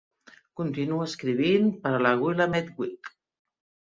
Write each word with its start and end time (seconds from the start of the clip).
Continua 0.61 1.05
escrivint 1.09 1.69
per 1.83 1.91
a 1.97 2.01
la 2.05 2.13
"Willamette 2.23 2.75
Week". 2.85 3.13